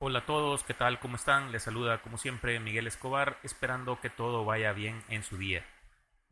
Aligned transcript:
Hola 0.00 0.20
a 0.20 0.26
todos, 0.26 0.62
¿qué 0.62 0.74
tal? 0.74 1.00
¿Cómo 1.00 1.16
están? 1.16 1.50
Les 1.50 1.64
saluda 1.64 2.00
como 2.02 2.18
siempre 2.18 2.60
Miguel 2.60 2.86
Escobar, 2.86 3.36
esperando 3.42 4.00
que 4.00 4.10
todo 4.10 4.44
vaya 4.44 4.72
bien 4.72 5.02
en 5.08 5.24
su 5.24 5.36
día. 5.36 5.66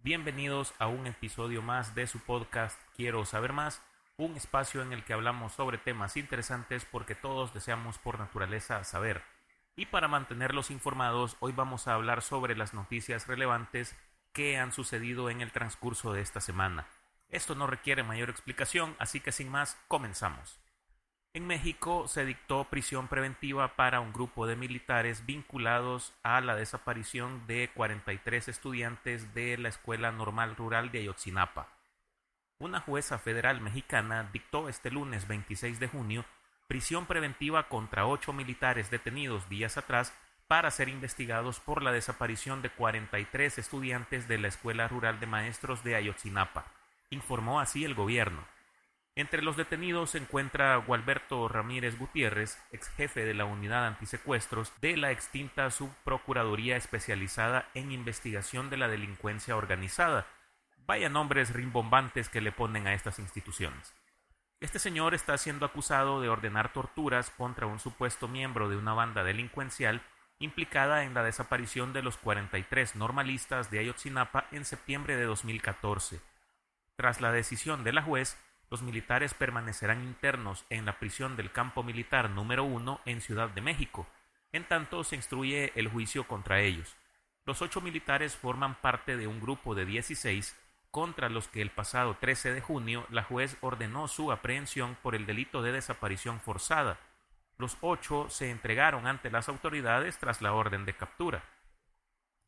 Bienvenidos 0.04 0.72
a 0.78 0.86
un 0.86 1.08
episodio 1.08 1.62
más 1.62 1.92
de 1.96 2.06
su 2.06 2.20
podcast 2.20 2.80
Quiero 2.94 3.24
saber 3.24 3.52
más, 3.52 3.82
un 4.18 4.36
espacio 4.36 4.82
en 4.82 4.92
el 4.92 5.02
que 5.02 5.14
hablamos 5.14 5.52
sobre 5.52 5.78
temas 5.78 6.16
interesantes 6.16 6.84
porque 6.84 7.16
todos 7.16 7.52
deseamos 7.54 7.98
por 7.98 8.20
naturaleza 8.20 8.84
saber. 8.84 9.24
Y 9.74 9.86
para 9.86 10.06
mantenerlos 10.06 10.70
informados, 10.70 11.36
hoy 11.40 11.50
vamos 11.50 11.88
a 11.88 11.94
hablar 11.94 12.22
sobre 12.22 12.54
las 12.54 12.72
noticias 12.72 13.26
relevantes 13.26 13.96
que 14.32 14.58
han 14.58 14.70
sucedido 14.70 15.28
en 15.28 15.40
el 15.40 15.50
transcurso 15.50 16.12
de 16.12 16.20
esta 16.20 16.40
semana. 16.40 16.86
Esto 17.30 17.56
no 17.56 17.66
requiere 17.66 18.04
mayor 18.04 18.30
explicación, 18.30 18.94
así 19.00 19.18
que 19.18 19.32
sin 19.32 19.50
más, 19.50 19.76
comenzamos. 19.88 20.60
En 21.36 21.46
México 21.46 22.08
se 22.08 22.24
dictó 22.24 22.64
prisión 22.64 23.08
preventiva 23.08 23.76
para 23.76 24.00
un 24.00 24.10
grupo 24.10 24.46
de 24.46 24.56
militares 24.56 25.26
vinculados 25.26 26.14
a 26.22 26.40
la 26.40 26.56
desaparición 26.56 27.46
de 27.46 27.68
43 27.74 28.48
estudiantes 28.48 29.34
de 29.34 29.58
la 29.58 29.68
Escuela 29.68 30.10
Normal 30.12 30.56
Rural 30.56 30.90
de 30.90 31.00
Ayotzinapa. 31.00 31.68
Una 32.58 32.80
jueza 32.80 33.18
federal 33.18 33.60
mexicana 33.60 34.30
dictó 34.32 34.70
este 34.70 34.90
lunes 34.90 35.28
26 35.28 35.78
de 35.78 35.88
junio 35.88 36.24
prisión 36.68 37.04
preventiva 37.04 37.68
contra 37.68 38.06
ocho 38.06 38.32
militares 38.32 38.90
detenidos 38.90 39.46
días 39.50 39.76
atrás 39.76 40.14
para 40.48 40.70
ser 40.70 40.88
investigados 40.88 41.60
por 41.60 41.82
la 41.82 41.92
desaparición 41.92 42.62
de 42.62 42.70
43 42.70 43.58
estudiantes 43.58 44.26
de 44.26 44.38
la 44.38 44.48
Escuela 44.48 44.88
Rural 44.88 45.20
de 45.20 45.26
Maestros 45.26 45.84
de 45.84 45.96
Ayotzinapa, 45.96 46.64
informó 47.10 47.60
así 47.60 47.84
el 47.84 47.94
gobierno. 47.94 48.55
Entre 49.18 49.40
los 49.40 49.56
detenidos 49.56 50.10
se 50.10 50.18
encuentra 50.18 50.76
Gualberto 50.76 51.48
Ramírez 51.48 51.98
Gutiérrez, 51.98 52.62
ex 52.70 52.90
jefe 52.90 53.24
de 53.24 53.32
la 53.32 53.46
unidad 53.46 53.86
antisecuestros 53.86 54.74
de 54.82 54.98
la 54.98 55.10
extinta 55.10 55.70
subprocuraduría 55.70 56.76
especializada 56.76 57.66
en 57.72 57.92
investigación 57.92 58.68
de 58.68 58.76
la 58.76 58.88
delincuencia 58.88 59.56
organizada. 59.56 60.26
Vaya 60.86 61.08
nombres 61.08 61.54
rimbombantes 61.54 62.28
que 62.28 62.42
le 62.42 62.52
ponen 62.52 62.86
a 62.86 62.92
estas 62.92 63.18
instituciones. 63.18 63.94
Este 64.60 64.78
señor 64.78 65.14
está 65.14 65.38
siendo 65.38 65.64
acusado 65.64 66.20
de 66.20 66.28
ordenar 66.28 66.74
torturas 66.74 67.30
contra 67.30 67.66
un 67.66 67.80
supuesto 67.80 68.28
miembro 68.28 68.68
de 68.68 68.76
una 68.76 68.92
banda 68.92 69.24
delincuencial 69.24 70.02
implicada 70.40 71.04
en 71.04 71.14
la 71.14 71.22
desaparición 71.22 71.94
de 71.94 72.02
los 72.02 72.18
43 72.18 72.96
normalistas 72.96 73.70
de 73.70 73.78
Ayotzinapa 73.78 74.46
en 74.52 74.66
septiembre 74.66 75.16
de 75.16 75.24
2014. 75.24 76.20
Tras 76.96 77.22
la 77.22 77.32
decisión 77.32 77.82
de 77.82 77.92
la 77.92 78.02
juez, 78.02 78.38
los 78.70 78.82
militares 78.82 79.34
permanecerán 79.34 80.02
internos 80.02 80.64
en 80.70 80.84
la 80.86 80.98
prisión 80.98 81.36
del 81.36 81.52
campo 81.52 81.82
militar 81.82 82.30
número 82.30 82.64
1 82.64 83.00
en 83.04 83.20
Ciudad 83.20 83.48
de 83.50 83.60
México. 83.60 84.06
En 84.52 84.64
tanto, 84.64 85.04
se 85.04 85.16
instruye 85.16 85.72
el 85.76 85.88
juicio 85.88 86.26
contra 86.26 86.60
ellos. 86.60 86.96
Los 87.44 87.62
ocho 87.62 87.80
militares 87.80 88.34
forman 88.34 88.74
parte 88.74 89.16
de 89.16 89.26
un 89.26 89.40
grupo 89.40 89.74
de 89.74 89.86
16 89.86 90.56
contra 90.90 91.28
los 91.28 91.46
que 91.46 91.62
el 91.62 91.70
pasado 91.70 92.16
13 92.16 92.54
de 92.54 92.60
junio 92.60 93.06
la 93.10 93.22
juez 93.22 93.56
ordenó 93.60 94.08
su 94.08 94.32
aprehensión 94.32 94.96
por 95.02 95.14
el 95.14 95.26
delito 95.26 95.62
de 95.62 95.72
desaparición 95.72 96.40
forzada. 96.40 96.98
Los 97.58 97.76
ocho 97.82 98.28
se 98.30 98.50
entregaron 98.50 99.06
ante 99.06 99.30
las 99.30 99.48
autoridades 99.48 100.18
tras 100.18 100.42
la 100.42 100.54
orden 100.54 100.84
de 100.84 100.94
captura. 100.94 101.44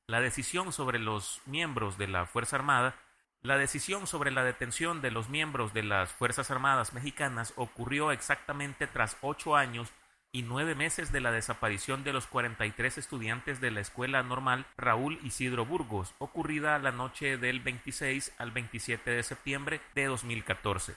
La 0.06 0.20
decisión 0.20 0.72
sobre 0.72 0.98
los 0.98 1.42
miembros 1.46 1.98
de 1.98 2.08
la 2.08 2.26
Fuerza 2.26 2.56
Armada 2.56 2.96
la 3.42 3.56
decisión 3.56 4.06
sobre 4.06 4.32
la 4.32 4.42
detención 4.42 5.00
de 5.00 5.12
los 5.12 5.28
miembros 5.28 5.72
de 5.72 5.84
las 5.84 6.12
Fuerzas 6.12 6.50
Armadas 6.50 6.92
mexicanas 6.92 7.52
ocurrió 7.56 8.10
exactamente 8.10 8.86
tras 8.88 9.16
ocho 9.20 9.54
años 9.54 9.92
y 10.32 10.42
nueve 10.42 10.74
meses 10.74 11.12
de 11.12 11.20
la 11.20 11.30
desaparición 11.30 12.04
de 12.04 12.12
los 12.12 12.26
43 12.26 12.98
estudiantes 12.98 13.60
de 13.60 13.70
la 13.70 13.80
Escuela 13.80 14.22
Normal 14.22 14.66
Raúl 14.76 15.18
Isidro 15.22 15.64
Burgos, 15.64 16.14
ocurrida 16.18 16.78
la 16.78 16.90
noche 16.90 17.38
del 17.38 17.60
26 17.60 18.34
al 18.38 18.50
27 18.50 19.10
de 19.10 19.22
septiembre 19.22 19.80
de 19.94 20.06
2014. 20.06 20.96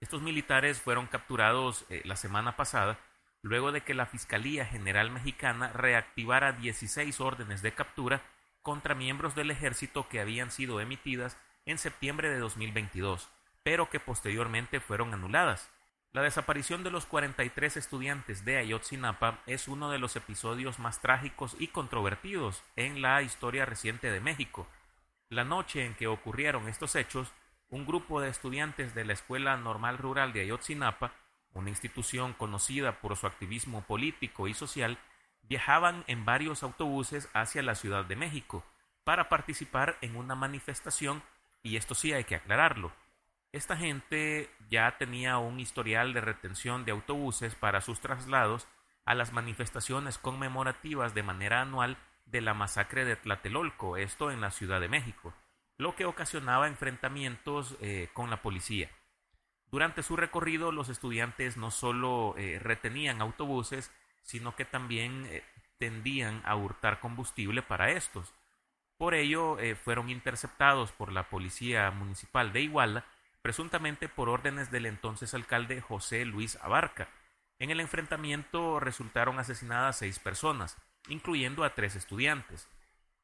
Estos 0.00 0.20
militares 0.22 0.80
fueron 0.80 1.06
capturados 1.06 1.86
eh, 1.88 2.02
la 2.04 2.16
semana 2.16 2.56
pasada 2.56 2.98
luego 3.42 3.70
de 3.70 3.82
que 3.82 3.94
la 3.94 4.06
Fiscalía 4.06 4.66
General 4.66 5.10
Mexicana 5.10 5.72
reactivara 5.72 6.52
16 6.52 7.20
órdenes 7.20 7.62
de 7.62 7.72
captura 7.72 8.22
contra 8.60 8.96
miembros 8.96 9.36
del 9.36 9.52
ejército 9.52 10.08
que 10.08 10.20
habían 10.20 10.50
sido 10.50 10.80
emitidas 10.80 11.38
en 11.66 11.78
septiembre 11.78 12.30
de 12.30 12.38
2022, 12.38 13.28
pero 13.62 13.90
que 13.90 14.00
posteriormente 14.00 14.80
fueron 14.80 15.12
anuladas. 15.12 15.68
La 16.12 16.22
desaparición 16.22 16.82
de 16.82 16.90
los 16.90 17.04
43 17.04 17.76
estudiantes 17.76 18.44
de 18.44 18.56
Ayotzinapa 18.56 19.40
es 19.46 19.68
uno 19.68 19.90
de 19.90 19.98
los 19.98 20.16
episodios 20.16 20.78
más 20.78 21.00
trágicos 21.02 21.54
y 21.58 21.68
controvertidos 21.68 22.62
en 22.76 23.02
la 23.02 23.20
historia 23.20 23.66
reciente 23.66 24.10
de 24.10 24.20
México. 24.20 24.66
La 25.28 25.44
noche 25.44 25.84
en 25.84 25.94
que 25.94 26.06
ocurrieron 26.06 26.68
estos 26.68 26.94
hechos, 26.94 27.32
un 27.68 27.84
grupo 27.84 28.20
de 28.20 28.30
estudiantes 28.30 28.94
de 28.94 29.04
la 29.04 29.12
Escuela 29.12 29.56
Normal 29.56 29.98
Rural 29.98 30.32
de 30.32 30.40
Ayotzinapa, 30.40 31.12
una 31.52 31.70
institución 31.70 32.32
conocida 32.32 33.00
por 33.00 33.16
su 33.16 33.26
activismo 33.26 33.82
político 33.82 34.48
y 34.48 34.54
social, 34.54 34.98
viajaban 35.42 36.04
en 36.06 36.24
varios 36.24 36.62
autobuses 36.62 37.28
hacia 37.34 37.62
la 37.62 37.74
Ciudad 37.74 38.04
de 38.04 38.16
México 38.16 38.64
para 39.04 39.28
participar 39.28 39.98
en 40.00 40.16
una 40.16 40.34
manifestación 40.34 41.22
y 41.62 41.76
esto 41.76 41.94
sí 41.94 42.12
hay 42.12 42.24
que 42.24 42.36
aclararlo, 42.36 42.92
esta 43.52 43.76
gente 43.76 44.50
ya 44.68 44.98
tenía 44.98 45.38
un 45.38 45.60
historial 45.60 46.12
de 46.12 46.20
retención 46.20 46.84
de 46.84 46.92
autobuses 46.92 47.54
para 47.54 47.80
sus 47.80 48.00
traslados 48.00 48.68
a 49.06 49.14
las 49.14 49.32
manifestaciones 49.32 50.18
conmemorativas 50.18 51.14
de 51.14 51.22
manera 51.22 51.62
anual 51.62 51.96
de 52.26 52.40
la 52.42 52.54
masacre 52.54 53.04
de 53.04 53.16
Tlatelolco, 53.16 53.96
esto 53.96 54.30
en 54.30 54.40
la 54.40 54.50
Ciudad 54.50 54.80
de 54.80 54.88
México, 54.88 55.32
lo 55.78 55.94
que 55.94 56.04
ocasionaba 56.04 56.68
enfrentamientos 56.68 57.76
eh, 57.80 58.10
con 58.12 58.28
la 58.28 58.42
policía. 58.42 58.90
Durante 59.70 60.02
su 60.02 60.16
recorrido, 60.16 60.70
los 60.72 60.88
estudiantes 60.88 61.56
no 61.56 61.70
solo 61.70 62.34
eh, 62.36 62.58
retenían 62.58 63.20
autobuses, 63.22 63.90
sino 64.22 64.54
que 64.54 64.64
también 64.64 65.26
eh, 65.30 65.44
tendían 65.78 66.42
a 66.44 66.56
hurtar 66.56 67.00
combustible 67.00 67.62
para 67.62 67.90
estos. 67.90 68.34
Por 68.96 69.14
ello, 69.14 69.58
eh, 69.58 69.74
fueron 69.74 70.08
interceptados 70.08 70.92
por 70.92 71.12
la 71.12 71.28
Policía 71.28 71.90
Municipal 71.90 72.52
de 72.52 72.62
Iguala, 72.62 73.04
presuntamente 73.42 74.08
por 74.08 74.28
órdenes 74.28 74.70
del 74.70 74.86
entonces 74.86 75.34
alcalde 75.34 75.80
José 75.80 76.24
Luis 76.24 76.56
Abarca. 76.62 77.08
En 77.58 77.70
el 77.70 77.80
enfrentamiento 77.80 78.80
resultaron 78.80 79.38
asesinadas 79.38 79.98
seis 79.98 80.18
personas, 80.18 80.78
incluyendo 81.08 81.62
a 81.62 81.74
tres 81.74 81.94
estudiantes. 81.94 82.68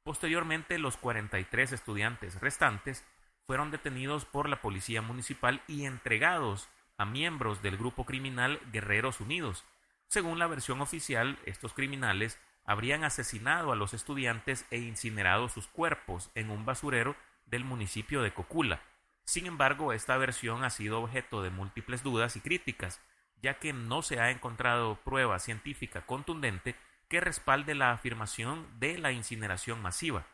Posteriormente, 0.04 0.78
los 0.78 0.96
43 0.96 1.72
estudiantes 1.72 2.40
restantes 2.40 3.04
fueron 3.46 3.70
detenidos 3.70 4.24
por 4.24 4.48
la 4.48 4.60
Policía 4.60 5.00
Municipal 5.02 5.62
y 5.66 5.84
entregados 5.84 6.68
a 6.98 7.04
miembros 7.04 7.62
del 7.62 7.76
grupo 7.76 8.04
criminal 8.04 8.60
Guerreros 8.72 9.20
Unidos. 9.20 9.64
Según 10.08 10.38
la 10.38 10.46
versión 10.46 10.80
oficial, 10.80 11.38
estos 11.46 11.72
criminales 11.72 12.38
habrían 12.64 13.04
asesinado 13.04 13.72
a 13.72 13.76
los 13.76 13.94
estudiantes 13.94 14.66
e 14.70 14.78
incinerado 14.78 15.48
sus 15.48 15.66
cuerpos 15.66 16.30
en 16.34 16.50
un 16.50 16.64
basurero 16.64 17.16
del 17.46 17.64
municipio 17.64 18.22
de 18.22 18.32
Cocula. 18.32 18.80
Sin 19.24 19.46
embargo, 19.46 19.92
esta 19.92 20.16
versión 20.16 20.64
ha 20.64 20.70
sido 20.70 21.00
objeto 21.00 21.42
de 21.42 21.50
múltiples 21.50 22.02
dudas 22.02 22.36
y 22.36 22.40
críticas, 22.40 23.00
ya 23.40 23.54
que 23.58 23.72
no 23.72 24.02
se 24.02 24.20
ha 24.20 24.30
encontrado 24.30 24.96
prueba 24.96 25.38
científica 25.38 26.06
contundente 26.06 26.76
que 27.08 27.20
respalde 27.20 27.74
la 27.74 27.92
afirmación 27.92 28.66
de 28.78 28.98
la 28.98 29.12
incineración 29.12 29.82
masiva. 29.82 30.26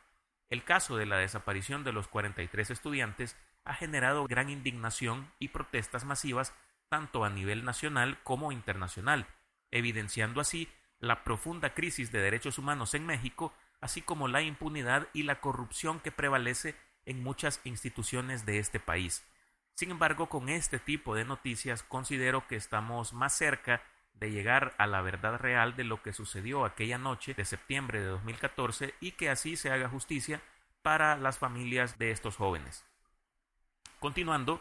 El 0.51 0.65
caso 0.65 0.97
de 0.97 1.07
la 1.07 1.17
desaparición 1.17 1.85
de 1.85 1.93
los 1.93 2.09
43 2.09 2.71
estudiantes 2.71 3.37
ha 3.65 3.75
generado 3.75 4.27
gran 4.27 4.49
indignación 4.49 5.31
y 5.39 5.49
protestas 5.49 6.05
masivas 6.05 6.55
tanto 6.89 7.25
a 7.25 7.31
nivel 7.31 7.65
nacional 7.65 8.19
como 8.23 8.53
internacional, 8.53 9.27
evidenciando 9.71 10.41
así 10.41 10.69
la 11.01 11.25
profunda 11.25 11.75
crisis 11.75 12.11
de 12.13 12.21
derechos 12.21 12.59
humanos 12.59 12.95
en 12.95 13.07
México, 13.07 13.53
así 13.81 14.03
como 14.03 14.29
la 14.29 14.43
impunidad 14.43 15.09
y 15.13 15.23
la 15.23 15.41
corrupción 15.41 16.01
que 16.01 16.13
prevalece 16.13 16.75
en 17.07 17.23
muchas 17.23 17.61
instituciones 17.65 18.45
de 18.45 18.59
este 18.59 18.81
país. 18.81 19.25
Sin 19.75 19.91
embargo, 19.91 20.29
con 20.29 20.49
este 20.49 20.79
tipo 20.79 21.15
de 21.15 21.25
noticias 21.25 21.83
considero 21.83 22.47
que 22.49 22.57
estamos 22.57 23.13
más 23.13 23.33
cerca 23.33 23.83
de 24.15 24.33
llegar 24.33 24.75
a 24.79 24.87
la 24.87 25.01
verdad 25.01 25.39
real 25.39 25.77
de 25.77 25.85
lo 25.85 26.03
que 26.03 26.13
sucedió 26.13 26.65
aquella 26.65 26.99
noche 26.99 27.35
de 27.35 27.45
septiembre 27.45 28.01
de 28.01 28.07
2014 28.07 28.95
y 29.01 29.13
que 29.13 29.31
así 29.31 29.57
se 29.57 29.71
haga 29.71 29.89
justicia 29.89 30.43
para 30.83 31.17
las 31.17 31.39
familias 31.39 31.99
de 31.99 32.11
estos 32.11 32.37
jóvenes. 32.37 32.85
Continuando, 34.01 34.61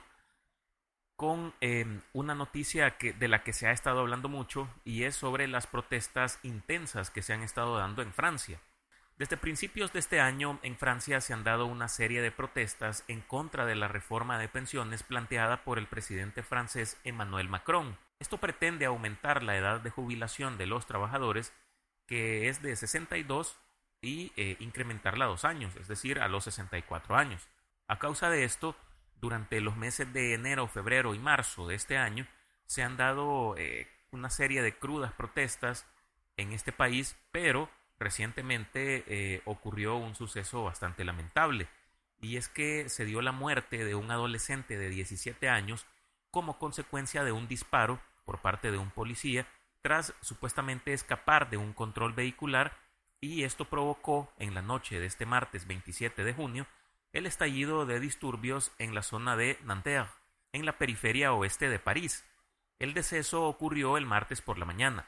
con 1.17 1.53
em, 1.61 2.01
una 2.13 2.35
noticia 2.35 2.95
de 2.99 3.27
la 3.27 3.43
que 3.43 3.51
se 3.51 3.67
ha 3.67 3.71
estado 3.71 3.99
hablando 3.99 4.29
mucho 4.29 4.69
y 4.85 5.03
es 5.03 5.15
sobre 5.15 5.47
las 5.47 5.65
protestas 5.65 6.39
intensas 6.43 7.09
que 7.09 7.23
se 7.23 7.33
han 7.33 7.41
estado 7.41 7.77
dando 7.77 8.03
en 8.03 8.13
Francia. 8.13 8.61
Desde 9.17 9.35
principios 9.35 9.91
de 9.91 9.99
este 9.99 10.19
año 10.21 10.59
en 10.61 10.77
Francia 10.77 11.19
se 11.19 11.33
han 11.33 11.43
dado 11.43 11.65
una 11.65 11.87
serie 11.87 12.21
de 12.21 12.31
protestas 12.31 13.03
en 13.07 13.21
contra 13.21 13.65
de 13.65 13.75
la 13.75 13.87
reforma 13.87 14.37
de 14.37 14.47
pensiones 14.47 15.01
planteada 15.01 15.63
por 15.63 15.79
el 15.79 15.87
presidente 15.87 16.43
francés 16.43 16.97
Emmanuel 17.03 17.49
Macron. 17.49 17.97
Esto 18.19 18.37
pretende 18.37 18.85
aumentar 18.85 19.41
la 19.41 19.57
edad 19.57 19.81
de 19.81 19.89
jubilación 19.89 20.59
de 20.59 20.67
los 20.67 20.85
trabajadores, 20.85 21.51
que 22.05 22.47
es 22.47 22.61
de 22.61 22.75
62, 22.75 23.57
y 24.01 24.31
eh, 24.37 24.55
incrementarla 24.59 25.25
a 25.25 25.29
dos 25.29 25.45
años, 25.45 25.75
es 25.77 25.87
decir, 25.87 26.19
a 26.19 26.27
los 26.27 26.43
64 26.43 27.15
años. 27.15 27.47
A 27.87 27.97
causa 27.97 28.29
de 28.29 28.43
esto, 28.43 28.75
durante 29.19 29.61
los 29.61 29.75
meses 29.75 30.11
de 30.13 30.33
enero, 30.33 30.67
febrero 30.67 31.15
y 31.15 31.19
marzo 31.19 31.67
de 31.67 31.75
este 31.75 31.97
año, 31.97 32.27
se 32.65 32.83
han 32.83 32.97
dado 32.97 33.55
eh, 33.57 33.87
una 34.11 34.29
serie 34.29 34.61
de 34.61 34.77
crudas 34.77 35.13
protestas 35.13 35.85
en 36.35 36.53
este 36.53 36.71
país, 36.71 37.17
pero 37.31 37.69
recientemente 37.99 39.03
eh, 39.07 39.41
ocurrió 39.45 39.95
un 39.95 40.15
suceso 40.15 40.63
bastante 40.63 41.03
lamentable, 41.03 41.67
y 42.19 42.37
es 42.37 42.47
que 42.47 42.89
se 42.89 43.05
dio 43.05 43.21
la 43.21 43.31
muerte 43.31 43.83
de 43.85 43.95
un 43.95 44.11
adolescente 44.11 44.77
de 44.77 44.89
17 44.89 45.49
años 45.49 45.85
como 46.31 46.57
consecuencia 46.59 47.23
de 47.23 47.31
un 47.31 47.47
disparo 47.47 47.99
por 48.25 48.39
parte 48.41 48.71
de 48.71 48.77
un 48.77 48.91
policía 48.91 49.47
tras 49.81 50.13
supuestamente 50.21 50.93
escapar 50.93 51.49
de 51.49 51.57
un 51.57 51.73
control 51.73 52.13
vehicular 52.13 52.77
y 53.21 53.43
esto 53.43 53.65
provocó 53.65 54.31
en 54.37 54.53
la 54.53 54.61
noche 54.61 54.99
de 54.99 55.05
este 55.05 55.25
martes 55.25 55.65
27 55.65 56.23
de 56.23 56.33
junio 56.33 56.67
el 57.17 57.25
estallido 57.25 57.87
de 57.87 57.99
disturbios 57.99 58.71
en 58.77 58.93
la 58.93 59.01
zona 59.01 59.35
de 59.35 59.57
Nanterre, 59.63 60.11
en 60.53 60.67
la 60.67 60.77
periferia 60.77 61.33
oeste 61.33 61.67
de 61.67 61.79
París. 61.79 62.23
El 62.77 62.93
deceso 62.93 63.45
ocurrió 63.45 63.97
el 63.97 64.05
martes 64.05 64.39
por 64.39 64.59
la 64.59 64.65
mañana. 64.65 65.07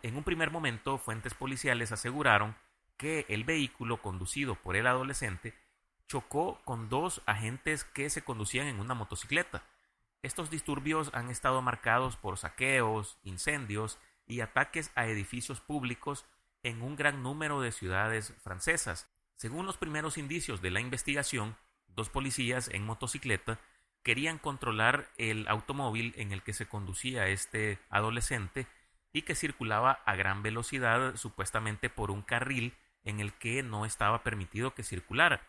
En 0.00 0.16
un 0.16 0.24
primer 0.24 0.50
momento, 0.50 0.96
fuentes 0.96 1.34
policiales 1.34 1.92
aseguraron 1.92 2.56
que 2.96 3.26
el 3.28 3.44
vehículo 3.44 4.00
conducido 4.00 4.54
por 4.54 4.76
el 4.76 4.86
adolescente 4.86 5.54
chocó 6.08 6.58
con 6.64 6.88
dos 6.88 7.20
agentes 7.26 7.84
que 7.84 8.08
se 8.08 8.24
conducían 8.24 8.66
en 8.66 8.80
una 8.80 8.94
motocicleta. 8.94 9.62
Estos 10.22 10.48
disturbios 10.48 11.10
han 11.12 11.28
estado 11.28 11.60
marcados 11.60 12.16
por 12.16 12.38
saqueos, 12.38 13.18
incendios 13.24 13.98
y 14.26 14.40
ataques 14.40 14.90
a 14.94 15.06
edificios 15.06 15.60
públicos 15.60 16.24
en 16.62 16.80
un 16.80 16.96
gran 16.96 17.22
número 17.22 17.60
de 17.60 17.72
ciudades 17.72 18.32
francesas. 18.42 19.11
Según 19.42 19.66
los 19.66 19.76
primeros 19.76 20.18
indicios 20.18 20.62
de 20.62 20.70
la 20.70 20.78
investigación, 20.78 21.56
dos 21.88 22.08
policías 22.08 22.68
en 22.68 22.86
motocicleta 22.86 23.58
querían 24.04 24.38
controlar 24.38 25.10
el 25.18 25.48
automóvil 25.48 26.14
en 26.16 26.30
el 26.30 26.44
que 26.44 26.52
se 26.52 26.68
conducía 26.68 27.26
este 27.26 27.80
adolescente 27.90 28.68
y 29.12 29.22
que 29.22 29.34
circulaba 29.34 30.00
a 30.06 30.14
gran 30.14 30.44
velocidad 30.44 31.16
supuestamente 31.16 31.90
por 31.90 32.12
un 32.12 32.22
carril 32.22 32.74
en 33.02 33.18
el 33.18 33.32
que 33.32 33.64
no 33.64 33.84
estaba 33.84 34.22
permitido 34.22 34.74
que 34.74 34.84
circulara. 34.84 35.42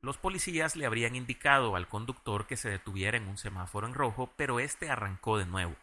Los 0.00 0.16
policías 0.16 0.76
le 0.76 0.86
habrían 0.86 1.16
indicado 1.16 1.74
al 1.74 1.88
conductor 1.88 2.46
que 2.46 2.56
se 2.56 2.70
detuviera 2.70 3.16
en 3.16 3.26
un 3.26 3.38
semáforo 3.38 3.88
en 3.88 3.94
rojo, 3.94 4.32
pero 4.36 4.60
este 4.60 4.88
arrancó 4.88 5.36
de 5.36 5.46
nuevo. 5.46 5.74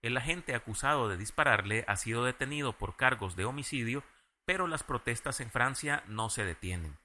El 0.00 0.16
agente 0.16 0.54
acusado 0.54 1.10
de 1.10 1.18
dispararle 1.18 1.84
ha 1.88 1.96
sido 1.96 2.24
detenido 2.24 2.72
por 2.72 2.96
cargos 2.96 3.36
de 3.36 3.44
homicidio, 3.44 4.02
pero 4.48 4.66
las 4.66 4.82
protestas 4.82 5.40
en 5.40 5.50
Francia 5.50 6.02
no 6.06 6.30
se 6.30 6.42
detienen. 6.42 6.96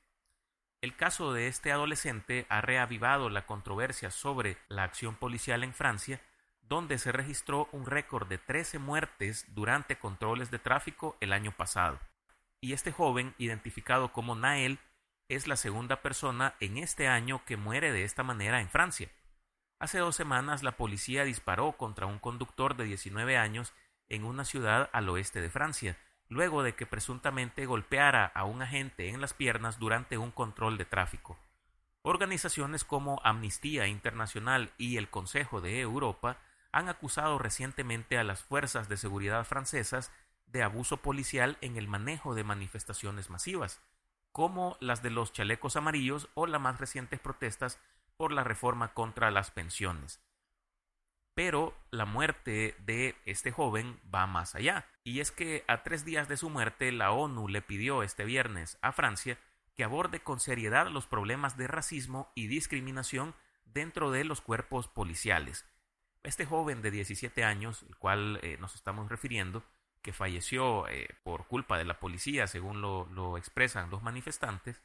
El 0.80 0.96
caso 0.96 1.34
de 1.34 1.48
este 1.48 1.74
adolescente 1.74 2.46
ha 2.48 2.62
reavivado 2.62 3.30
la 3.30 3.46
controversia 3.46 4.12
sobre 4.12 4.56
la 4.70 4.84
acción 4.84 5.16
policial 5.16 5.66
en 5.66 5.74
Francia, 5.74 6.22
donde 6.62 6.98
se 6.98 7.12
registró 7.12 7.68
un 7.74 7.86
récord 7.86 8.30
de 8.30 8.38
13 8.38 8.80
muertes 8.80 9.46
durante 9.50 10.00
controles 10.00 10.52
de 10.52 10.60
tráfico 10.60 11.18
el 11.20 11.34
año 11.34 11.52
pasado. 11.52 12.00
Y 12.62 12.72
este 12.72 12.94
joven, 12.94 13.36
identificado 13.38 14.14
como 14.14 14.36
Nael, 14.36 14.80
es 15.28 15.46
la 15.46 15.58
segunda 15.58 16.02
persona 16.02 16.56
en 16.62 16.78
este 16.78 17.10
año 17.10 17.44
que 17.44 17.58
muere 17.58 17.92
de 17.92 18.06
esta 18.06 18.24
manera 18.24 18.62
en 18.62 18.70
Francia. 18.70 19.10
Hace 19.82 19.98
dos 19.98 20.16
semanas 20.16 20.64
la 20.64 20.78
policía 20.78 21.26
disparó 21.26 21.74
contra 21.74 22.06
un 22.06 22.20
conductor 22.20 22.78
de 22.78 22.86
19 22.86 23.36
años 23.36 23.74
en 24.08 24.24
una 24.24 24.46
ciudad 24.46 24.90
al 24.94 25.10
oeste 25.10 25.42
de 25.42 25.50
Francia, 25.50 25.98
luego 26.34 26.64
de 26.64 26.76
que 26.76 26.86
presuntamente 26.86 27.66
golpeara 27.66 28.26
a 28.26 28.44
un 28.44 28.62
agente 28.62 29.10
en 29.10 29.22
las 29.22 29.34
piernas 29.34 29.80
durante 29.80 30.18
un 30.18 30.32
control 30.32 30.78
de 30.78 30.86
tráfico. 30.86 31.38
Organizaciones 32.02 32.84
como 32.84 33.22
Amnistía 33.24 33.88
Internacional 33.88 34.72
y 34.78 34.98
el 34.98 35.10
Consejo 35.10 35.62
de 35.62 35.80
Europa 35.80 36.38
han 36.72 36.90
acusado 36.90 37.38
recientemente 37.38 38.18
a 38.18 38.24
las 38.24 38.44
fuerzas 38.44 38.90
de 38.90 38.98
seguridad 38.98 39.46
francesas 39.46 40.12
de 40.48 40.64
abuso 40.64 40.98
policial 40.98 41.58
en 41.62 41.78
el 41.78 41.88
manejo 41.88 42.34
de 42.36 42.44
manifestaciones 42.44 43.30
masivas, 43.30 43.82
como 44.32 44.76
las 44.82 45.04
de 45.04 45.12
los 45.12 45.32
chalecos 45.32 45.76
amarillos 45.76 46.28
o 46.34 46.48
las 46.48 46.60
más 46.60 46.80
recientes 46.80 47.20
protestas 47.20 47.80
por 48.18 48.32
la 48.32 48.44
reforma 48.44 48.94
contra 48.94 49.32
las 49.32 49.52
pensiones. 49.52 50.20
Pero 51.36 51.76
la 51.90 52.06
muerte 52.06 52.76
de 52.86 53.16
este 53.26 53.52
joven 53.52 54.00
va 54.14 54.28
más 54.28 54.56
allá, 54.56 54.86
y 55.04 55.20
es 55.20 55.32
que 55.32 55.64
a 55.68 55.84
tres 55.84 56.06
días 56.06 56.28
de 56.28 56.38
su 56.38 56.50
muerte 56.50 56.92
la 56.92 57.12
ONU 57.12 57.48
le 57.48 57.62
pidió 57.62 58.04
este 58.04 58.24
viernes 58.24 58.78
a 58.82 58.92
Francia 58.92 59.38
que 59.76 59.84
aborde 59.84 60.20
con 60.20 60.40
seriedad 60.40 60.88
los 60.88 61.08
problemas 61.08 61.58
de 61.58 61.68
racismo 61.68 62.32
y 62.36 62.48
discriminación 62.48 63.34
dentro 63.66 64.12
de 64.12 64.24
los 64.24 64.42
cuerpos 64.42 64.88
policiales. 64.88 65.66
Este 66.22 66.46
joven 66.46 66.82
de 66.82 66.92
17 66.92 67.44
años, 67.44 67.84
el 67.90 67.98
cual 67.98 68.40
eh, 68.44 68.58
nos 68.60 68.76
estamos 68.76 69.10
refiriendo, 69.10 69.64
que 70.04 70.14
falleció 70.14 70.88
eh, 70.88 71.10
por 71.24 71.48
culpa 71.48 71.78
de 71.78 71.86
la 71.86 72.00
policía, 72.00 72.46
según 72.46 72.82
lo 72.82 73.38
expresan 73.38 73.90
los 73.90 74.04
manifestantes, 74.04 74.82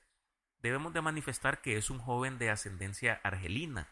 debemos 0.62 0.92
de 0.92 1.02
manifestar 1.02 1.60
que 1.60 1.76
es 1.76 1.90
un 1.90 1.98
joven 1.98 2.38
de 2.38 2.50
ascendencia 2.50 3.20
argelina. 3.22 3.88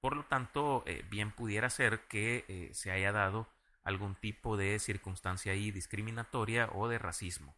Por 0.00 0.16
lo 0.16 0.24
tanto, 0.24 0.84
eh, 0.86 1.04
bien 1.10 1.32
pudiera 1.32 1.70
ser 1.70 2.00
que 2.08 2.44
eh, 2.48 2.70
se 2.72 2.90
haya 2.90 3.12
dado 3.12 3.48
algún 3.82 4.14
tipo 4.14 4.56
de 4.56 4.78
circunstancia 4.78 5.52
ahí 5.52 5.70
discriminatoria 5.70 6.68
o 6.72 6.88
de 6.88 6.98
racismo. 6.98 7.56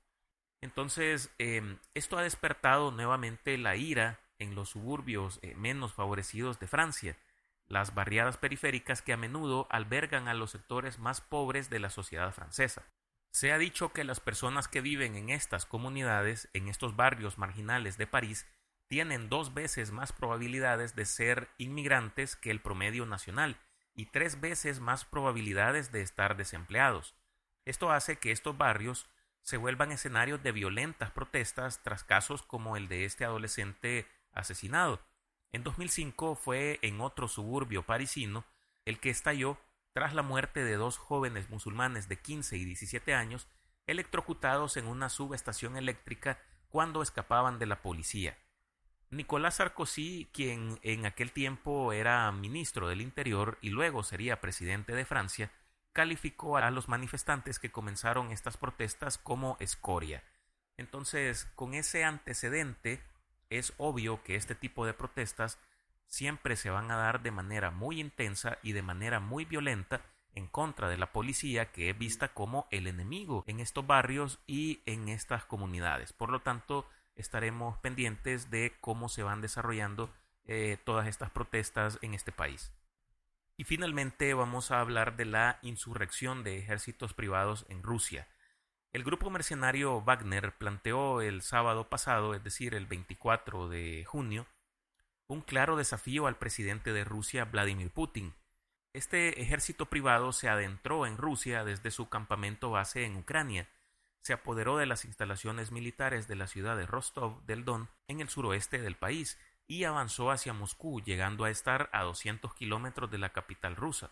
Entonces, 0.62 1.30
em, 1.38 1.78
esto 1.94 2.18
ha 2.18 2.22
despertado 2.22 2.90
nuevamente 2.90 3.56
la 3.58 3.76
ira 3.76 4.20
en 4.38 4.54
los 4.54 4.70
suburbios 4.70 5.38
eh, 5.42 5.54
menos 5.56 5.92
favorecidos 5.92 6.58
de 6.60 6.66
Francia, 6.66 7.16
las 7.66 7.94
barriadas 7.94 8.36
periféricas 8.36 9.02
que 9.02 9.12
a 9.12 9.16
menudo 9.16 9.66
albergan 9.70 10.28
a 10.28 10.34
los 10.34 10.50
sectores 10.50 10.98
más 10.98 11.20
pobres 11.20 11.70
de 11.70 11.78
la 11.78 11.90
sociedad 11.90 12.32
francesa. 12.32 12.84
Se 13.32 13.52
ha 13.52 13.58
dicho 13.58 13.92
que 13.92 14.04
las 14.04 14.18
personas 14.18 14.66
que 14.66 14.80
viven 14.80 15.14
en 15.14 15.30
estas 15.30 15.66
comunidades, 15.66 16.48
en 16.52 16.68
estos 16.68 16.96
barrios 16.96 17.38
marginales 17.38 17.96
de 17.96 18.08
París, 18.08 18.46
tienen 18.90 19.28
dos 19.28 19.54
veces 19.54 19.92
más 19.92 20.10
probabilidades 20.10 20.96
de 20.96 21.04
ser 21.04 21.48
inmigrantes 21.58 22.34
que 22.34 22.50
el 22.50 22.60
promedio 22.60 23.06
nacional 23.06 23.56
y 23.94 24.06
tres 24.06 24.40
veces 24.40 24.80
más 24.80 25.04
probabilidades 25.04 25.92
de 25.92 26.02
estar 26.02 26.36
desempleados. 26.36 27.14
Esto 27.64 27.92
hace 27.92 28.16
que 28.16 28.32
estos 28.32 28.58
barrios 28.58 29.06
se 29.42 29.58
vuelvan 29.58 29.92
escenarios 29.92 30.42
de 30.42 30.50
violentas 30.50 31.12
protestas 31.12 31.84
tras 31.84 32.02
casos 32.02 32.42
como 32.42 32.76
el 32.76 32.88
de 32.88 33.04
este 33.04 33.24
adolescente 33.24 34.08
asesinado. 34.32 35.00
En 35.52 35.62
2005 35.62 36.34
fue 36.34 36.80
en 36.82 37.00
otro 37.00 37.28
suburbio 37.28 37.84
parisino 37.84 38.44
el 38.86 38.98
que 38.98 39.10
estalló 39.10 39.56
tras 39.92 40.14
la 40.14 40.22
muerte 40.22 40.64
de 40.64 40.74
dos 40.74 40.98
jóvenes 40.98 41.48
musulmanes 41.48 42.08
de 42.08 42.16
15 42.16 42.56
y 42.56 42.64
17 42.64 43.14
años 43.14 43.46
electrocutados 43.86 44.76
en 44.76 44.88
una 44.88 45.10
subestación 45.10 45.76
eléctrica 45.76 46.40
cuando 46.70 47.02
escapaban 47.02 47.60
de 47.60 47.66
la 47.66 47.82
policía. 47.82 48.36
Nicolás 49.10 49.56
Sarkozy, 49.56 50.28
quien 50.32 50.78
en 50.82 51.04
aquel 51.04 51.32
tiempo 51.32 51.92
era 51.92 52.30
ministro 52.30 52.88
del 52.88 53.00
Interior 53.00 53.58
y 53.60 53.70
luego 53.70 54.04
sería 54.04 54.40
presidente 54.40 54.94
de 54.94 55.04
Francia, 55.04 55.50
calificó 55.92 56.56
a 56.56 56.70
los 56.70 56.88
manifestantes 56.88 57.58
que 57.58 57.72
comenzaron 57.72 58.30
estas 58.30 58.56
protestas 58.56 59.18
como 59.18 59.56
escoria. 59.58 60.22
Entonces, 60.76 61.46
con 61.56 61.74
ese 61.74 62.04
antecedente, 62.04 63.02
es 63.48 63.72
obvio 63.78 64.22
que 64.22 64.36
este 64.36 64.54
tipo 64.54 64.86
de 64.86 64.94
protestas 64.94 65.58
siempre 66.06 66.54
se 66.54 66.70
van 66.70 66.92
a 66.92 66.96
dar 66.96 67.20
de 67.20 67.32
manera 67.32 67.72
muy 67.72 68.00
intensa 68.00 68.58
y 68.62 68.72
de 68.72 68.82
manera 68.82 69.18
muy 69.18 69.44
violenta 69.44 70.02
en 70.34 70.46
contra 70.46 70.88
de 70.88 70.96
la 70.96 71.12
policía 71.12 71.72
que 71.72 71.90
es 71.90 71.98
vista 71.98 72.28
como 72.28 72.68
el 72.70 72.86
enemigo 72.86 73.42
en 73.48 73.58
estos 73.58 73.84
barrios 73.84 74.38
y 74.46 74.80
en 74.86 75.08
estas 75.08 75.44
comunidades. 75.44 76.12
Por 76.12 76.30
lo 76.30 76.42
tanto, 76.42 76.88
estaremos 77.20 77.78
pendientes 77.78 78.50
de 78.50 78.74
cómo 78.80 79.08
se 79.08 79.22
van 79.22 79.40
desarrollando 79.40 80.12
eh, 80.44 80.78
todas 80.84 81.06
estas 81.06 81.30
protestas 81.30 81.98
en 82.02 82.14
este 82.14 82.32
país. 82.32 82.72
Y 83.56 83.64
finalmente 83.64 84.32
vamos 84.34 84.70
a 84.70 84.80
hablar 84.80 85.16
de 85.16 85.26
la 85.26 85.58
insurrección 85.62 86.42
de 86.42 86.58
ejércitos 86.58 87.12
privados 87.12 87.66
en 87.68 87.82
Rusia. 87.82 88.26
El 88.92 89.04
grupo 89.04 89.30
mercenario 89.30 90.00
Wagner 90.00 90.56
planteó 90.56 91.20
el 91.20 91.42
sábado 91.42 91.88
pasado, 91.88 92.34
es 92.34 92.42
decir, 92.42 92.74
el 92.74 92.86
24 92.86 93.68
de 93.68 94.04
junio, 94.04 94.46
un 95.28 95.42
claro 95.42 95.76
desafío 95.76 96.26
al 96.26 96.38
presidente 96.38 96.92
de 96.92 97.04
Rusia, 97.04 97.44
Vladimir 97.44 97.90
Putin. 97.90 98.34
Este 98.92 99.40
ejército 99.40 99.86
privado 99.86 100.32
se 100.32 100.48
adentró 100.48 101.06
en 101.06 101.18
Rusia 101.18 101.62
desde 101.62 101.92
su 101.92 102.08
campamento 102.08 102.70
base 102.70 103.04
en 103.04 103.16
Ucrania, 103.16 103.68
se 104.20 104.32
apoderó 104.32 104.76
de 104.76 104.86
las 104.86 105.04
instalaciones 105.04 105.72
militares 105.72 106.28
de 106.28 106.36
la 106.36 106.46
ciudad 106.46 106.76
de 106.76 106.86
Rostov 106.86 107.42
del 107.46 107.64
Don 107.64 107.88
en 108.06 108.20
el 108.20 108.28
suroeste 108.28 108.80
del 108.80 108.96
país 108.96 109.38
y 109.66 109.84
avanzó 109.84 110.30
hacia 110.30 110.52
Moscú, 110.52 111.00
llegando 111.00 111.44
a 111.44 111.50
estar 111.50 111.88
a 111.92 112.02
200 112.02 112.54
kilómetros 112.54 113.10
de 113.10 113.18
la 113.18 113.32
capital 113.32 113.76
rusa. 113.76 114.10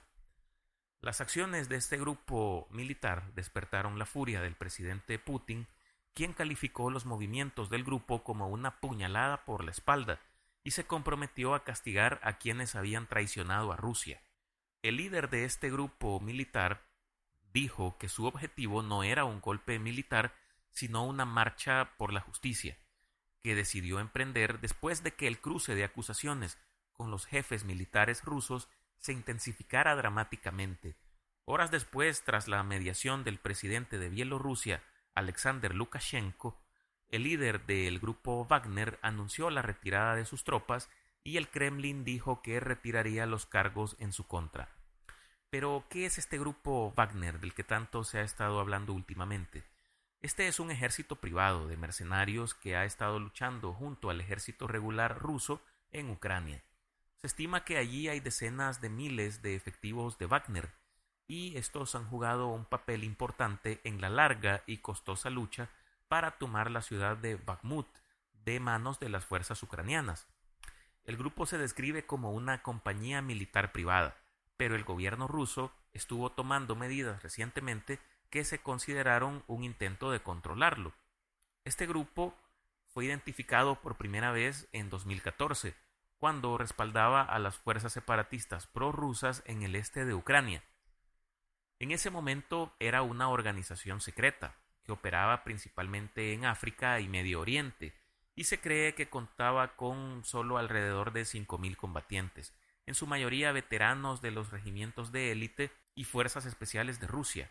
Las 1.01 1.21
acciones 1.21 1.69
de 1.69 1.77
este 1.77 1.97
grupo 1.97 2.67
militar 2.71 3.33
despertaron 3.35 3.99
la 3.99 4.07
furia 4.07 4.41
del 4.41 4.57
presidente 4.57 5.19
Putin, 5.19 5.67
quien 6.15 6.33
calificó 6.33 6.91
los 6.91 7.07
movimientos 7.07 7.71
del 7.71 7.85
grupo 7.85 8.25
como 8.25 8.49
una 8.49 8.81
puñalada 8.81 9.45
por 9.45 9.63
la 9.63 9.71
espalda 9.71 10.21
y 10.65 10.73
se 10.73 10.87
comprometió 10.87 11.55
a 11.55 11.65
castigar 11.65 12.21
a 12.23 12.39
quienes 12.39 12.75
habían 12.75 13.07
traicionado 13.07 13.73
a 13.73 13.77
Rusia. 13.77 14.21
El 14.83 14.97
líder 14.97 15.31
de 15.31 15.45
este 15.45 15.71
grupo 15.71 16.21
militar 16.21 16.88
dijo 17.53 17.97
que 17.99 18.09
su 18.09 18.27
objetivo 18.27 18.83
no 18.83 19.03
era 19.03 19.25
un 19.25 19.41
golpe 19.41 19.79
militar, 19.79 20.35
sino 20.71 21.05
una 21.05 21.25
marcha 21.25 21.97
por 21.97 22.13
la 22.13 22.21
justicia, 22.21 22.79
que 23.43 23.55
decidió 23.55 24.01
emprender 24.01 24.61
después 24.61 25.03
de 25.03 25.15
que 25.15 25.27
el 25.27 25.41
cruce 25.41 25.75
de 25.75 25.85
acusaciones 25.85 26.59
con 26.93 27.11
los 27.11 27.27
jefes 27.27 27.65
militares 27.65 28.25
rusos 28.25 28.69
se 28.99 29.13
intensificara 29.13 29.95
dramáticamente. 29.97 30.97
Horas 31.45 31.71
después, 31.71 32.23
tras 32.25 32.49
la 32.49 32.63
mediación 32.63 33.25
del 33.25 33.39
presidente 33.39 33.99
de 33.99 34.09
Bielorrusia, 34.09 34.83
Alexander 35.15 35.75
Lukashenko, 35.75 36.61
el 37.09 37.23
líder 37.23 37.65
del 37.65 38.01
grupo 38.01 38.45
Wagner 38.45 38.99
anunció 39.03 39.49
la 39.49 39.63
retirada 39.63 40.15
de 40.15 40.27
sus 40.27 40.45
tropas 40.45 40.91
y 41.25 41.39
el 41.39 41.49
Kremlin 41.49 42.05
dijo 42.05 42.43
que 42.43 42.61
retiraría 42.61 43.27
los 43.27 43.47
cargos 43.47 43.97
en 43.99 44.13
su 44.13 44.27
contra. 44.27 44.78
Pero, 45.51 45.85
¿qué 45.89 46.05
es 46.05 46.19
este 46.19 46.39
grupo 46.39 46.93
Wagner 46.95 47.41
del 47.41 47.55
que 47.55 47.65
tanto 47.65 48.05
se 48.05 48.19
ha 48.19 48.23
estado 48.23 48.61
hablando 48.61 48.93
últimamente? 48.93 49.65
Este 50.21 50.47
es 50.47 50.61
un 50.61 50.71
ejército 50.71 51.17
privado 51.17 51.67
de 51.69 51.79
mercenarios 51.79 52.55
que 52.55 52.77
ha 52.77 52.85
estado 52.85 53.19
luchando 53.19 53.73
junto 53.73 54.11
al 54.11 54.21
ejército 54.21 54.67
regular 54.67 55.19
ruso 55.19 55.63
en 55.91 56.11
Ucrania. 56.11 56.63
Se 57.17 57.29
estima 57.29 57.65
que 57.65 57.79
allí 57.79 58.09
hay 58.09 58.21
decenas 58.21 58.83
de 58.83 58.91
miles 58.91 59.41
de 59.41 59.55
efectivos 59.55 60.19
de 60.19 60.27
Wagner, 60.27 60.71
y 61.27 61.57
estos 61.57 61.95
han 61.95 62.07
jugado 62.09 62.49
un 62.49 62.67
papel 62.67 63.03
importante 63.03 63.81
en 63.85 64.03
la 64.03 64.11
larga 64.11 64.63
y 64.67 64.79
costosa 64.79 65.31
lucha 65.31 65.71
para 66.09 66.33
tomar 66.33 66.71
la 66.71 66.83
ciudad 66.83 67.17
de 67.17 67.37
Bakhmut 67.37 67.89
de 68.45 68.61
manos 68.61 69.01
de 69.01 69.09
las 69.09 69.25
fuerzas 69.25 69.63
ucranianas. 69.63 70.27
El 71.05 71.17
grupo 71.17 71.47
se 71.47 71.57
describe 71.57 72.07
como 72.07 72.33
una 72.33 72.63
compañía 72.63 73.23
militar 73.23 73.73
privada, 73.73 74.17
pero 74.59 74.77
el 74.77 74.85
gobierno 74.85 75.27
ruso 75.27 75.73
estuvo 75.95 76.31
tomando 76.31 76.77
medidas 76.77 77.23
recientemente 77.23 77.99
que 78.29 78.45
se 78.45 78.59
consideraron 78.59 79.43
un 79.47 79.65
intento 79.65 80.11
de 80.11 80.21
controlarlo. 80.21 80.93
Este 81.65 81.87
grupo 81.87 82.35
fue 82.89 83.07
identificado 83.07 83.81
por 83.81 83.97
primera 83.97 84.33
vez 84.33 84.69
en 84.73 84.91
2014 84.91 85.75
cuando 86.19 86.59
respaldaba 86.59 87.23
a 87.23 87.39
las 87.39 87.57
fuerzas 87.57 87.93
separatistas 87.93 88.67
prorrusas 88.67 89.43
en 89.47 89.63
el 89.63 89.77
este 89.77 90.05
de 90.05 90.15
Ucrania. 90.15 90.63
En 91.79 91.93
ese 91.93 92.11
momento 92.11 92.75
era 92.81 93.03
una 93.03 93.29
organización 93.29 94.01
secreta, 94.01 94.57
que 94.83 94.91
operaba 94.91 95.45
principalmente 95.45 96.33
en 96.33 96.45
África 96.45 96.99
y 96.99 97.09
Medio 97.09 97.41
Oriente, 97.41 97.95
y 98.35 98.45
se 98.45 98.61
cree 98.61 98.95
que 98.95 99.09
contaba 99.09 99.77
con 99.77 100.25
solo 100.25 100.59
alrededor 100.59 101.13
de 101.13 101.23
5.000 101.23 101.77
combatientes, 101.77 102.53
en 102.89 102.95
su 102.95 103.07
mayoría 103.07 103.53
veteranos 103.53 104.23
de 104.23 104.31
los 104.31 104.51
regimientos 104.51 105.13
de 105.13 105.31
élite 105.31 105.71
y 105.95 106.05
fuerzas 106.05 106.47
especiales 106.47 106.99
de 107.01 107.07
Rusia. 107.07 107.51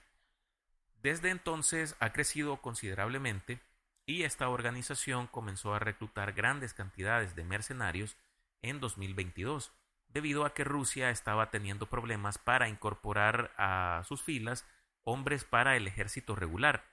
Desde 1.04 1.30
entonces 1.30 1.96
ha 2.00 2.12
crecido 2.12 2.58
considerablemente 2.58 3.60
y 4.08 4.24
esta 4.24 4.50
organización 4.50 5.28
comenzó 5.28 5.76
a 5.76 5.80
reclutar 5.80 6.34
grandes 6.34 6.74
cantidades 6.74 7.36
de 7.36 7.44
mercenarios 7.44 8.18
en 8.64 8.80
2022, 8.80 9.72
debido 10.10 10.44
a 10.44 10.56
que 10.56 10.64
Rusia 10.64 11.12
estaba 11.12 11.52
teniendo 11.52 11.86
problemas 11.86 12.40
para 12.40 12.68
incorporar 12.68 13.54
a 13.58 14.02
sus 14.08 14.24
filas 14.24 14.66
hombres 15.04 15.44
para 15.44 15.78
el 15.78 15.86
ejército 15.86 16.36
regular. 16.36 16.84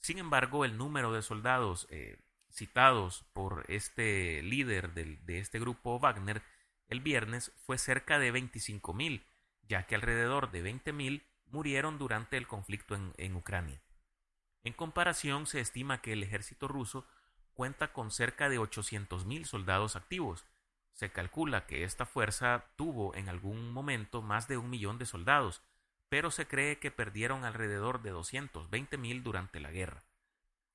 Sin 0.00 0.18
embargo, 0.18 0.64
el 0.64 0.76
número 0.78 1.12
de 1.12 1.22
soldados 1.22 1.86
eh, 1.90 2.18
citados 2.50 3.24
por 3.32 3.64
este 3.68 4.42
líder 4.42 4.94
de 4.94 5.38
este 5.38 5.60
grupo 5.60 6.00
Wagner 6.00 6.42
el 6.94 7.00
viernes 7.00 7.52
fue 7.66 7.76
cerca 7.76 8.18
de 8.18 8.32
25.000, 8.32 9.22
ya 9.68 9.86
que 9.86 9.94
alrededor 9.94 10.50
de 10.50 10.64
20.000 10.64 11.22
murieron 11.46 11.98
durante 11.98 12.38
el 12.38 12.46
conflicto 12.46 12.94
en, 12.94 13.12
en 13.18 13.36
Ucrania. 13.36 13.82
En 14.62 14.72
comparación, 14.72 15.46
se 15.46 15.60
estima 15.60 16.00
que 16.00 16.14
el 16.14 16.22
ejército 16.22 16.68
ruso 16.68 17.06
cuenta 17.52 17.92
con 17.92 18.10
cerca 18.10 18.48
de 18.48 18.58
800.000 18.58 19.44
soldados 19.44 19.94
activos, 19.94 20.46
se 20.94 21.10
calcula 21.10 21.66
que 21.66 21.82
esta 21.82 22.06
fuerza 22.06 22.66
tuvo 22.76 23.14
en 23.16 23.28
algún 23.28 23.72
momento 23.72 24.22
más 24.22 24.46
de 24.46 24.56
un 24.56 24.70
millón 24.70 24.96
de 24.96 25.06
soldados, 25.06 25.60
pero 26.08 26.30
se 26.30 26.46
cree 26.46 26.78
que 26.78 26.92
perdieron 26.92 27.44
alrededor 27.44 28.00
de 28.02 28.14
220.000 28.14 29.22
durante 29.22 29.58
la 29.58 29.72
guerra. 29.72 30.04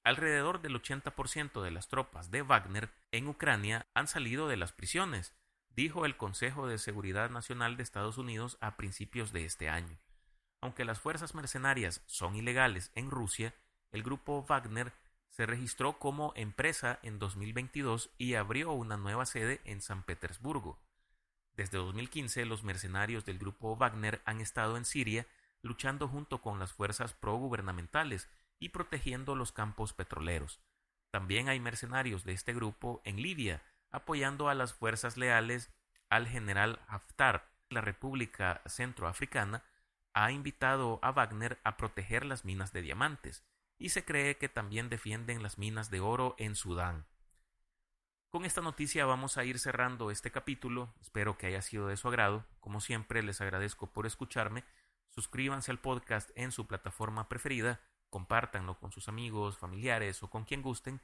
Alrededor 0.03 0.61
del 0.61 0.75
80% 0.75 1.61
de 1.61 1.71
las 1.71 1.87
tropas 1.87 2.31
de 2.31 2.41
Wagner 2.41 2.89
en 3.11 3.29
Ucrania 3.29 3.87
han 3.93 4.07
salido 4.07 4.49
de 4.49 4.57
las 4.57 4.73
prisiones, 4.73 5.33
dijo 5.79 6.05
el 6.05 6.17
Consejo 6.17 6.67
de 6.67 6.77
Seguridad 6.77 7.29
Nacional 7.29 7.77
de 7.77 7.83
Estados 7.83 8.17
Unidos 8.17 8.57
a 8.59 8.75
principios 8.75 9.31
de 9.31 9.45
este 9.45 9.69
año. 9.69 9.97
Aunque 10.59 10.83
las 10.83 10.99
fuerzas 10.99 11.35
mercenarias 11.35 12.03
son 12.05 12.35
ilegales 12.35 12.91
en 12.95 13.09
Rusia, 13.09 13.55
el 13.93 14.03
grupo 14.03 14.43
Wagner 14.43 14.91
se 15.29 15.45
registró 15.45 15.97
como 15.97 16.33
empresa 16.35 16.99
en 17.01 17.17
2022 17.17 18.09
y 18.17 18.33
abrió 18.33 18.73
una 18.73 18.97
nueva 18.97 19.25
sede 19.25 19.61
en 19.63 19.81
San 19.81 20.03
Petersburgo. 20.03 20.77
Desde 21.53 21.77
2015 21.77 22.43
los 22.43 22.65
mercenarios 22.65 23.23
del 23.23 23.39
grupo 23.39 23.77
Wagner 23.77 24.21
han 24.25 24.41
estado 24.41 24.75
en 24.75 24.83
Siria 24.83 25.27
luchando 25.61 26.09
junto 26.09 26.41
con 26.41 26.59
las 26.59 26.73
fuerzas 26.73 27.13
progubernamentales 27.13 28.27
y 28.59 28.69
protegiendo 28.69 29.33
los 29.33 29.53
campos 29.53 29.93
petroleros. 29.93 30.59
También 31.09 31.47
hay 31.47 31.61
mercenarios 31.61 32.25
de 32.25 32.33
este 32.33 32.53
grupo 32.53 33.01
en 33.05 33.21
Libia, 33.21 33.61
apoyando 33.91 34.49
a 34.49 34.55
las 34.55 34.73
fuerzas 34.73 35.17
leales 35.17 35.73
al 36.09 36.27
general 36.27 36.79
Haftar. 36.87 37.49
La 37.69 37.81
República 37.81 38.61
Centroafricana 38.65 39.63
ha 40.13 40.31
invitado 40.31 40.99
a 41.01 41.11
Wagner 41.11 41.59
a 41.63 41.77
proteger 41.77 42.25
las 42.25 42.45
minas 42.45 42.73
de 42.73 42.81
diamantes 42.81 43.45
y 43.77 43.89
se 43.89 44.03
cree 44.03 44.37
que 44.37 44.49
también 44.49 44.89
defienden 44.89 45.43
las 45.43 45.57
minas 45.57 45.89
de 45.89 45.99
oro 45.99 46.35
en 46.37 46.55
Sudán. 46.55 47.05
Con 48.29 48.45
esta 48.45 48.61
noticia 48.61 49.05
vamos 49.05 49.37
a 49.37 49.43
ir 49.43 49.57
cerrando 49.57 50.11
este 50.11 50.31
capítulo, 50.31 50.93
espero 51.01 51.37
que 51.37 51.47
haya 51.47 51.61
sido 51.63 51.87
de 51.87 51.97
su 51.97 52.07
agrado, 52.07 52.45
como 52.59 52.81
siempre 52.81 53.23
les 53.23 53.41
agradezco 53.41 53.91
por 53.91 54.05
escucharme, 54.05 54.63
suscríbanse 55.09 55.71
al 55.71 55.79
podcast 55.79 56.29
en 56.35 56.51
su 56.51 56.67
plataforma 56.67 57.27
preferida, 57.27 57.81
compártanlo 58.09 58.77
con 58.77 58.91
sus 58.91 59.07
amigos, 59.07 59.57
familiares 59.57 60.21
o 60.21 60.29
con 60.29 60.43
quien 60.43 60.61
gusten, 60.61 61.01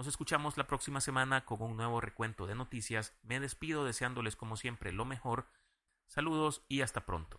nos 0.00 0.06
escuchamos 0.06 0.56
la 0.56 0.66
próxima 0.66 1.02
semana 1.02 1.44
con 1.44 1.60
un 1.60 1.76
nuevo 1.76 2.00
recuento 2.00 2.46
de 2.46 2.54
noticias, 2.54 3.12
me 3.22 3.38
despido 3.38 3.84
deseándoles 3.84 4.34
como 4.34 4.56
siempre 4.56 4.92
lo 4.92 5.04
mejor, 5.04 5.50
saludos 6.06 6.64
y 6.68 6.80
hasta 6.80 7.04
pronto. 7.04 7.38